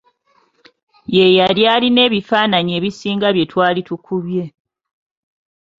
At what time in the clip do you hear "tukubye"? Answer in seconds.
3.87-4.43